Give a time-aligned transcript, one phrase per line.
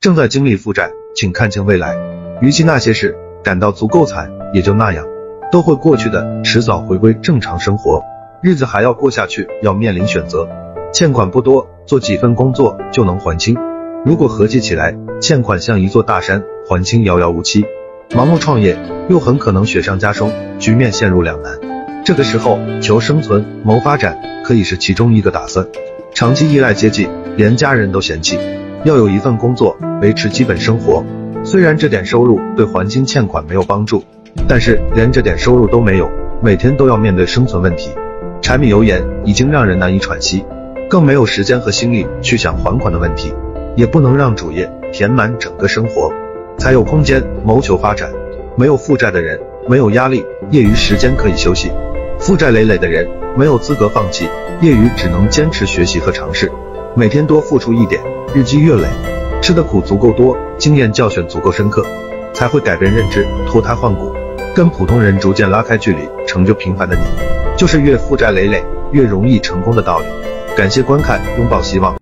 [0.00, 1.94] 正在经历负债，请看清未来。
[2.40, 3.14] 与其那些事
[3.44, 5.04] 感到足够惨，也就那样，
[5.52, 8.02] 都会过去的，迟早回归正常生活。
[8.42, 10.48] 日子还要过下去，要面临选择。
[10.90, 13.58] 欠款不多，做几份工作就能还清。
[14.06, 17.66] 如果合计起来，欠款像一座大山，还清遥遥无期。
[18.12, 18.78] 盲目创业
[19.10, 21.58] 又很可能雪上加霜，局面陷入两难。
[22.06, 25.66] 这个时候，求生存、谋发展可以是其中一个打算。
[26.14, 27.06] 长期依赖接济，
[27.36, 28.38] 连家人都嫌弃。
[28.84, 31.04] 要有一份工作维持基本生活，
[31.44, 34.02] 虽然这点收入对还清欠款没有帮助，
[34.48, 36.10] 但是连这点收入都没有，
[36.42, 37.90] 每天都要面对生存问题，
[38.40, 40.44] 柴米油盐已经让人难以喘息，
[40.88, 43.34] 更没有时间和心力去想还款的问题，
[43.76, 46.10] 也不能让主业填满整个生活，
[46.56, 48.10] 才有空间谋求发展。
[48.56, 49.38] 没有负债的人
[49.68, 51.68] 没有压力，业余时间可以休息；
[52.18, 54.26] 负债累累的人没有资格放弃，
[54.62, 56.50] 业余只能坚持学习和尝试，
[56.96, 58.02] 每天多付出一点。
[58.34, 58.88] 日积月累，
[59.40, 61.84] 吃的苦足够多，经验教训足够深刻，
[62.32, 64.12] 才会改变认知，脱胎换骨，
[64.54, 67.02] 跟普通人逐渐拉开距离，成就平凡的你，
[67.56, 70.06] 就是越负债累累越容易成功的道理。
[70.56, 71.94] 感谢观看，拥抱希望。